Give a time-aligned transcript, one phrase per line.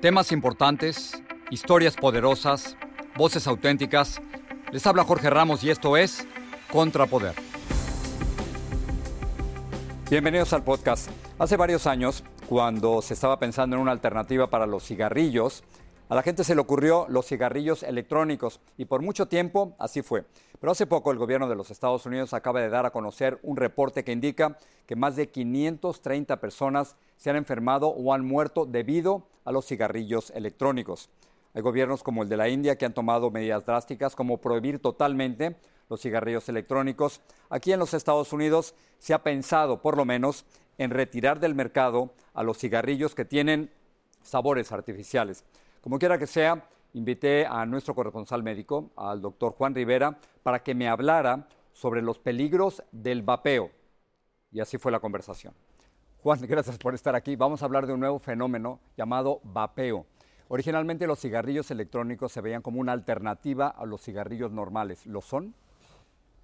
[0.00, 2.74] Temas importantes, historias poderosas,
[3.18, 4.18] voces auténticas.
[4.72, 6.26] Les habla Jorge Ramos y esto es
[6.72, 7.34] Contrapoder.
[10.08, 11.10] Bienvenidos al podcast.
[11.38, 15.64] Hace varios años, cuando se estaba pensando en una alternativa para los cigarrillos,
[16.08, 20.24] a la gente se le ocurrió los cigarrillos electrónicos y por mucho tiempo así fue.
[20.58, 23.58] Pero hace poco el gobierno de los Estados Unidos acaba de dar a conocer un
[23.58, 29.26] reporte que indica que más de 530 personas se han enfermado o han muerto debido
[29.44, 31.08] a los cigarrillos electrónicos.
[31.54, 35.56] Hay gobiernos como el de la India que han tomado medidas drásticas como prohibir totalmente
[35.88, 37.20] los cigarrillos electrónicos.
[37.48, 40.44] Aquí en los Estados Unidos se ha pensado, por lo menos,
[40.78, 43.70] en retirar del mercado a los cigarrillos que tienen
[44.22, 45.44] sabores artificiales.
[45.80, 50.74] Como quiera que sea, invité a nuestro corresponsal médico, al doctor Juan Rivera, para que
[50.74, 53.70] me hablara sobre los peligros del vapeo.
[54.52, 55.54] Y así fue la conversación.
[56.22, 57.36] Juan, gracias por estar aquí.
[57.36, 60.06] Vamos a hablar de un nuevo fenómeno llamado vapeo.
[60.48, 65.06] Originalmente los cigarrillos electrónicos se veían como una alternativa a los cigarrillos normales.
[65.06, 65.54] ¿Lo son?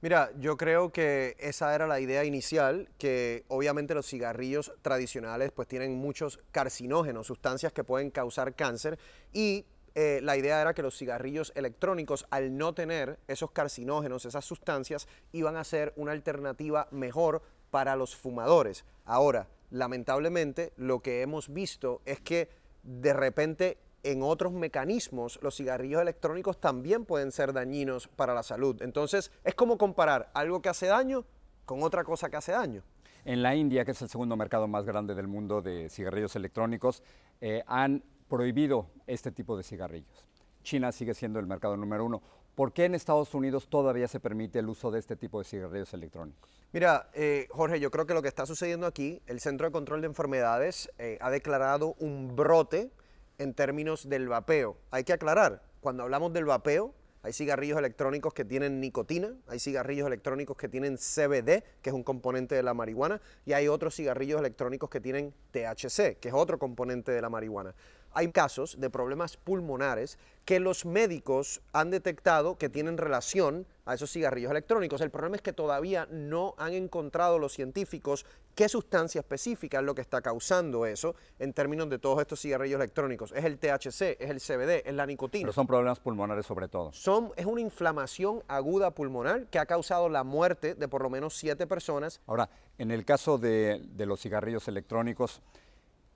[0.00, 5.66] Mira, yo creo que esa era la idea inicial, que obviamente los cigarrillos tradicionales pues
[5.66, 8.98] tienen muchos carcinógenos, sustancias que pueden causar cáncer
[9.32, 9.64] y
[9.94, 15.08] eh, la idea era que los cigarrillos electrónicos, al no tener esos carcinógenos, esas sustancias,
[15.32, 18.84] iban a ser una alternativa mejor para los fumadores.
[19.06, 22.48] Ahora, lamentablemente, lo que hemos visto es que
[22.82, 28.80] de repente en otros mecanismos los cigarrillos electrónicos también pueden ser dañinos para la salud.
[28.82, 31.24] Entonces, es como comparar algo que hace daño
[31.64, 32.82] con otra cosa que hace daño.
[33.24, 37.02] En la India, que es el segundo mercado más grande del mundo de cigarrillos electrónicos,
[37.40, 40.28] eh, han prohibido este tipo de cigarrillos.
[40.62, 42.22] China sigue siendo el mercado número uno.
[42.54, 45.92] ¿Por qué en Estados Unidos todavía se permite el uso de este tipo de cigarrillos
[45.92, 46.48] electrónicos?
[46.72, 50.00] Mira, eh, Jorge, yo creo que lo que está sucediendo aquí, el Centro de Control
[50.00, 52.92] de Enfermedades eh, ha declarado un brote
[53.38, 54.76] en términos del vapeo.
[54.92, 60.06] Hay que aclarar, cuando hablamos del vapeo, hay cigarrillos electrónicos que tienen nicotina, hay cigarrillos
[60.06, 64.38] electrónicos que tienen CBD, que es un componente de la marihuana, y hay otros cigarrillos
[64.38, 67.74] electrónicos que tienen THC, que es otro componente de la marihuana
[68.14, 74.10] hay casos de problemas pulmonares que los médicos han detectado que tienen relación a esos
[74.10, 75.00] cigarrillos electrónicos.
[75.00, 79.94] El problema es que todavía no han encontrado los científicos qué sustancia específica es lo
[79.94, 83.32] que está causando eso en términos de todos estos cigarrillos electrónicos.
[83.32, 85.42] Es el THC, es el CBD, es la nicotina.
[85.42, 86.92] Pero son problemas pulmonares sobre todo.
[86.92, 91.34] Son, es una inflamación aguda pulmonar que ha causado la muerte de por lo menos
[91.34, 92.20] siete personas.
[92.26, 92.48] Ahora,
[92.78, 95.42] en el caso de, de los cigarrillos electrónicos,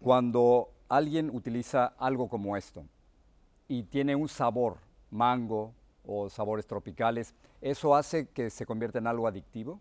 [0.00, 2.84] cuando alguien utiliza algo como esto
[3.66, 4.78] y tiene un sabor,
[5.10, 5.74] mango
[6.06, 9.80] o sabores tropicales, ¿eso hace que se convierta en algo adictivo?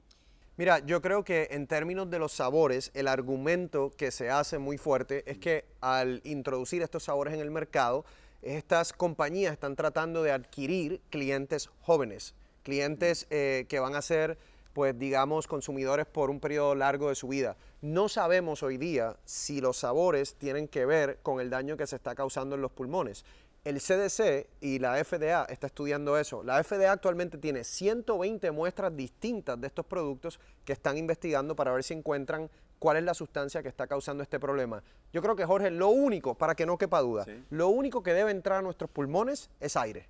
[0.57, 4.79] Mira, yo creo que en términos de los sabores, el argumento que se hace muy
[4.79, 8.05] fuerte es que al introducir estos sabores en el mercado,
[8.41, 12.33] estas compañías están tratando de adquirir clientes jóvenes,
[12.63, 14.39] clientes eh, que van a ser
[14.77, 17.57] pues digamos, consumidores por un periodo largo de su vida.
[17.81, 21.95] No sabemos hoy día si los sabores tienen que ver con el daño que se
[21.95, 23.25] está causando en los pulmones.
[23.63, 26.43] El CDC y la FDA está estudiando eso.
[26.43, 31.83] La FDA actualmente tiene 120 muestras distintas de estos productos que están investigando para ver
[31.83, 32.47] si encuentran
[32.77, 34.83] cuál es la sustancia que está causando este problema.
[35.11, 38.29] Yo creo que Jorge, lo único, para que no quepa duda, lo único que debe
[38.29, 40.07] entrar a nuestros pulmones es aire.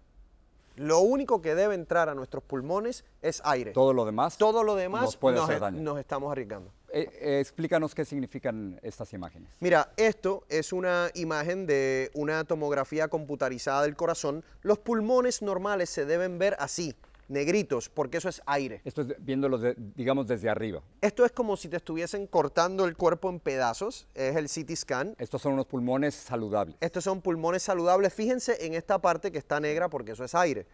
[0.78, 3.72] Lo único que debe entrar a nuestros pulmones es aire.
[3.72, 4.38] Todo lo demás.
[4.38, 5.82] Todo lo demás nos puede nos, hacer daño.
[5.82, 6.72] nos estamos arriesgando.
[6.90, 9.50] Eh, eh, explícanos qué significan estas imágenes.
[9.60, 14.44] Mira, esto es una imagen de una tomografía computarizada del corazón.
[14.62, 16.96] Los pulmones normales se deben ver así,
[17.28, 18.82] negritos, porque eso es aire.
[18.86, 20.82] Esto es viéndolo, de- digamos, desde arriba.
[21.02, 25.16] Esto es como si te estuviesen cortando el cuerpo en pedazos, es el CT scan.
[25.20, 26.76] Estos son unos pulmones saludables.
[26.80, 28.14] Estos son pulmones saludables.
[28.14, 30.66] Fíjense en esta parte que está negra porque eso es aire.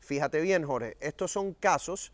[0.00, 2.12] Fíjate bien, Jorge, estos son casos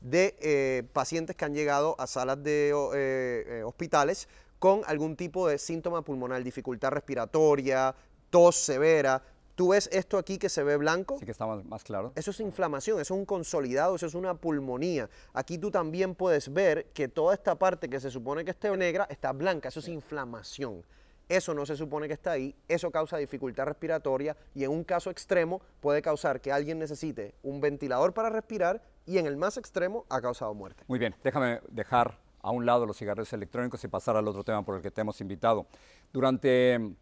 [0.00, 4.28] de eh, pacientes que han llegado a salas de eh, eh, hospitales
[4.58, 7.94] con algún tipo de síntoma pulmonar, dificultad respiratoria,
[8.30, 9.22] tos severa.
[9.54, 11.16] Tú ves esto aquí que se ve blanco.
[11.16, 12.12] Así que está más, más claro.
[12.16, 15.08] Eso es inflamación, eso es un consolidado, eso es una pulmonía.
[15.32, 19.06] Aquí tú también puedes ver que toda esta parte que se supone que esté negra
[19.08, 20.82] está blanca, eso es inflamación.
[21.28, 25.10] Eso no se supone que está ahí, eso causa dificultad respiratoria y en un caso
[25.10, 30.04] extremo puede causar que alguien necesite un ventilador para respirar y en el más extremo
[30.10, 30.84] ha causado muerte.
[30.86, 34.62] Muy bien, déjame dejar a un lado los cigarrillos electrónicos y pasar al otro tema
[34.64, 35.66] por el que te hemos invitado.
[36.12, 36.94] Durante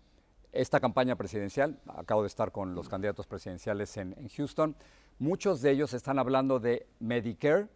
[0.52, 4.76] esta campaña presidencial, acabo de estar con los candidatos presidenciales en, Houston,
[5.18, 7.68] muchos de ellos están hablando de Medicare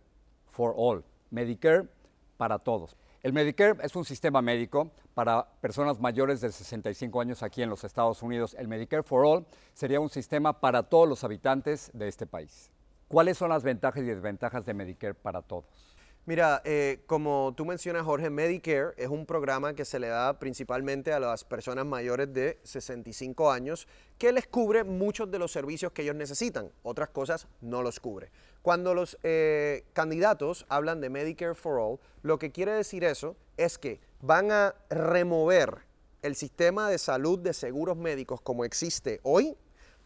[0.47, 1.89] for All, Medicare
[2.37, 2.97] para todos.
[3.23, 7.83] El Medicare es un sistema médico para personas mayores de 65 años aquí en los
[7.83, 8.55] Estados Unidos.
[8.59, 12.71] El Medicare for All sería un sistema para todos los habitantes de este país.
[13.09, 15.96] ¿Cuáles son las ventajas y desventajas de Medicare para todos?
[16.27, 21.13] Mira, eh, como tú mencionas, Jorge, Medicare es un programa que se le da principalmente
[21.13, 23.87] a las personas mayores de 65 años
[24.19, 26.73] que les cubre muchos de los servicios que ellos necesitan.
[26.83, 28.33] Otras cosas no los cubre.
[28.61, 33.79] Cuando los eh, candidatos hablan de Medicare for All, lo que quiere decir eso es
[33.79, 35.87] que van a remover
[36.23, 39.57] el sistema de salud de seguros médicos como existe hoy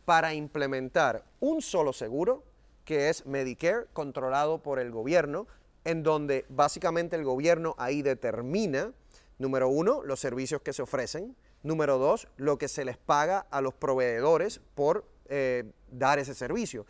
[0.05, 2.45] para implementar un solo seguro
[2.85, 5.47] que es Medicare, controlado por el gobierno,
[5.85, 8.93] en donde básicamente el gobierno ahí determina,
[9.39, 13.61] número uno, los servicios que se ofrecen, número dos, lo que se les paga a
[13.61, 16.87] los proveedores por eh, dar ese servicio.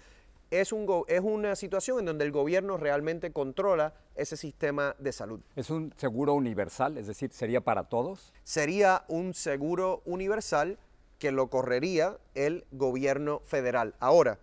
[0.50, 5.40] Es, un es una situación en donde el gobierno realmente controla ese sistema de salud.
[5.54, 6.98] ¿Es un seguro universal?
[6.98, 8.32] Es decir, ¿sería para todos?
[8.42, 10.78] Sería un seguro universal
[11.20, 13.94] que lo correría el gobierno federal.
[14.00, 14.40] Ahora,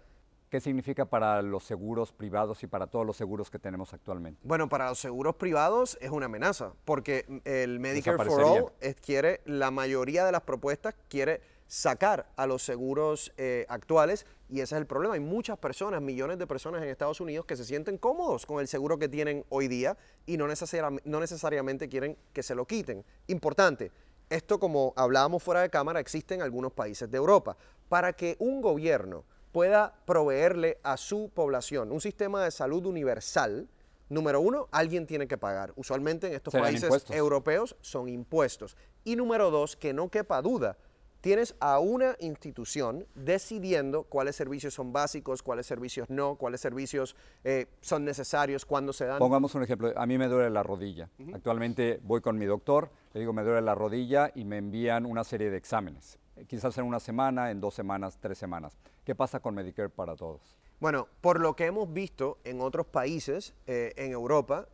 [0.50, 4.40] ¿Qué significa para los seguros privados y para todos los seguros que tenemos actualmente?
[4.44, 8.42] Bueno, para los seguros privados es una amenaza, porque el Medicare for.
[8.42, 8.72] All
[9.02, 14.76] quiere, la mayoría de las propuestas quiere sacar a los seguros eh, actuales y ese
[14.76, 15.16] es el problema.
[15.16, 18.70] Hay muchas personas, millones de personas en Estados Unidos que se sienten cómodos con el
[18.70, 23.04] seguro que tienen hoy día y no, necesariam- no necesariamente quieren que se lo quiten.
[23.28, 23.92] Importante,
[24.30, 27.58] esto como hablábamos fuera de cámara existe en algunos países de Europa.
[27.90, 29.26] Para que un gobierno
[29.58, 33.68] pueda proveerle a su población un sistema de salud universal,
[34.08, 35.74] número uno, alguien tiene que pagar.
[35.76, 37.16] Usualmente en estos Serán países impuestos.
[37.16, 38.78] europeos son impuestos.
[39.04, 40.78] Y número dos, que no quepa duda,
[41.22, 47.68] tienes a una institución decidiendo cuáles servicios son básicos, cuáles servicios no, cuáles servicios eh,
[47.82, 49.20] son necesarios, cuándo se dan.
[49.20, 51.10] Pongamos un ejemplo, a mí me duele la rodilla.
[51.34, 55.24] Actualmente voy con mi doctor, le digo me duele la rodilla y me envían una
[55.24, 56.20] serie de exámenes.
[56.36, 58.78] Eh, Quizás en una semana, en dos semanas, tres semanas.
[59.04, 60.58] ¿Qué pasa con Medicare para todos?
[60.80, 64.68] Bueno, por lo que hemos visto en otros países, eh, en Europa,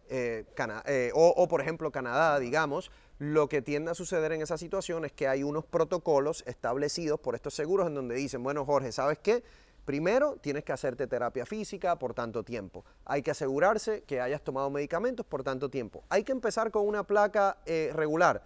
[1.14, 2.92] o, por ejemplo Canadá, digamos,
[3.32, 7.36] lo que tiende a suceder en esa situación es que hay unos protocolos establecidos por
[7.36, 9.44] estos seguros en donde dicen, bueno Jorge, ¿sabes qué?
[9.86, 12.84] Primero tienes que hacerte terapia física por tanto tiempo.
[13.06, 16.03] Hay que asegurarse que hayas tomado medicamentos por tanto tiempo.
[16.10, 18.44] Hay que empezar con una placa eh, regular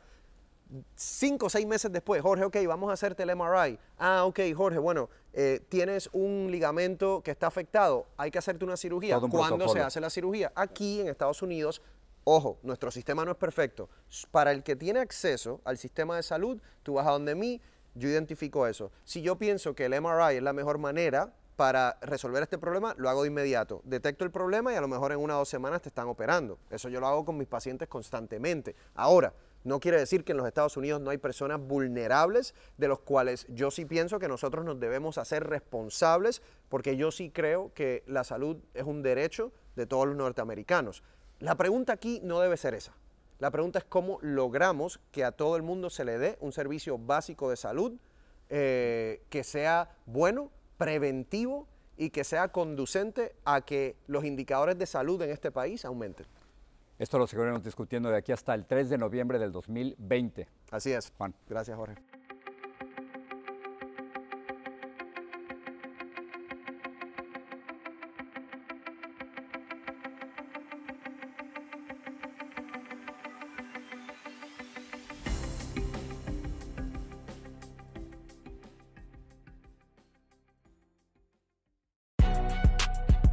[0.96, 3.80] cinco o seis meses después, Jorge, ok, vamos a hacerte el MRI.
[3.98, 8.78] Ah, ok, Jorge, bueno, eh, tienes un ligamento que está afectado, hay que hacerte una
[8.78, 9.18] cirugía.
[9.18, 10.52] Un ¿Cuándo se hace la cirugía?
[10.56, 11.82] Aquí en Estados Unidos,
[12.30, 13.90] ojo, nuestro sistema no es perfecto.
[14.32, 17.62] Para el que tiene acceso al sistema de salud, tú vas a donde mí,
[17.96, 18.92] yo identifico eso.
[19.06, 23.10] Si yo pienso que el MRI es la mejor manera para resolver este problema, lo
[23.10, 23.82] hago de inmediato.
[23.86, 26.60] Detecto el problema y a lo mejor en una o dos semanas te están operando.
[26.70, 28.76] Eso yo lo hago con mis pacientes constantemente.
[28.94, 33.00] Ahora, no quiere decir que en los Estados Unidos no hay personas vulnerables de los
[33.00, 38.04] cuales yo sí pienso que nosotros nos debemos hacer responsables porque yo sí creo que
[38.06, 41.04] la salud es un derecho de todos los norteamericanos.
[41.40, 42.94] La pregunta aquí no debe ser esa.
[43.40, 46.98] La pregunta es cómo logramos que a todo el mundo se le dé un servicio
[46.98, 47.94] básico de salud
[48.50, 55.22] eh, que sea bueno, preventivo y que sea conducente a que los indicadores de salud
[55.22, 56.26] en este país aumenten.
[56.98, 60.48] Esto lo seguiremos discutiendo de aquí hasta el 3 de noviembre del 2020.
[60.72, 61.14] Así es.
[61.18, 61.36] Juan.
[61.48, 61.96] Gracias, Jorge.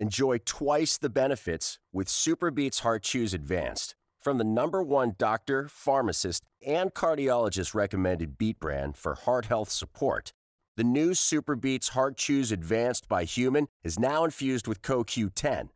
[0.00, 6.42] Enjoy twice the benefits with Superbeats Heart Chews Advanced from the number one doctor, pharmacist,
[6.66, 10.32] and cardiologist recommended beat brand for heart health support.
[10.78, 15.68] The new Superbeats Heart Chews Advanced by Human is now infused with CoQ10.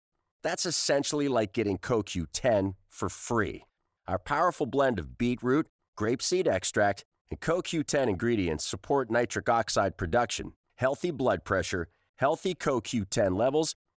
[0.42, 3.64] That's essentially like getting CoQ10 for free.
[4.08, 5.66] Our powerful blend of beetroot,
[5.98, 13.74] grapeseed extract, and CoQ10 ingredients support nitric oxide production, healthy blood pressure, healthy CoQ10 levels,